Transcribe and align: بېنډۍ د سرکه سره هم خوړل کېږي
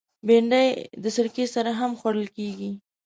بېنډۍ 0.27 0.67
د 1.03 1.05
سرکه 1.15 1.45
سره 1.55 1.71
هم 1.79 1.91
خوړل 1.99 2.27
کېږي 2.37 2.71